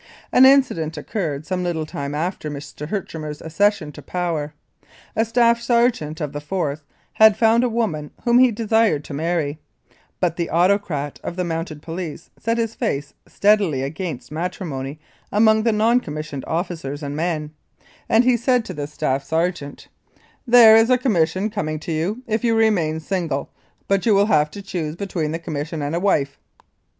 [0.31, 2.87] An incident occurred some little time after Mr.
[2.87, 4.55] Herchmer's accession to power.
[5.15, 6.81] A staff sergeant of the Force
[7.13, 9.59] had found a woman whom he desired to marry,
[10.19, 14.99] but the autocrat of the Mounted Police set his face steadily against matrimony
[15.31, 17.51] among the non commis sioned officers and men,
[18.09, 19.67] and he said to the staff So Rebellion Year,
[20.47, 20.49] 1885.
[20.49, 23.51] Regina sergeant, "There is a commission coming to you if you remain single,
[23.87, 26.39] but you will have to choose between the commission and a wife."